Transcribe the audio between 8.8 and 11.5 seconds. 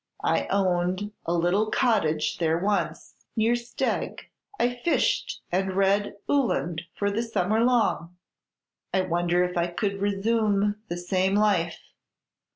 I wonder if I could resume the same